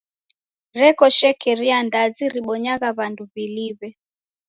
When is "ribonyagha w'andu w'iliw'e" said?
2.33-3.89